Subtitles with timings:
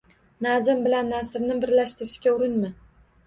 [0.45, 2.73] Nazm bilan nasrni birlashtirishga urinma.